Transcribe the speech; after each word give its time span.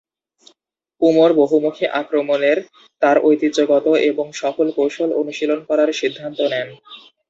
উমর 1.01 1.29
বহুমুখী 1.39 1.85
আক্রমণের 2.01 2.57
তার 3.01 3.17
ঐতিহ্যগত 3.23 3.85
এবং 4.09 4.25
সফল 4.41 4.67
কৌশল 4.77 5.09
অনুশীলন 5.21 5.59
করার 5.69 5.89
সিদ্ধান্ত 5.99 6.39
নেন। 6.51 6.67